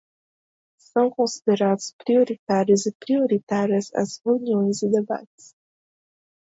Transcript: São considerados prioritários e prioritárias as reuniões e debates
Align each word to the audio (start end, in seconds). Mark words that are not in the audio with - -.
São 0.79 1.11
considerados 1.11 1.93
prioritários 2.03 2.87
e 2.87 2.91
prioritárias 2.99 3.93
as 3.93 4.19
reuniões 4.25 4.81
e 4.81 4.89
debates 4.89 5.55